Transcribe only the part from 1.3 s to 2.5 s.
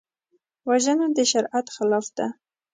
شریعت خلاف ده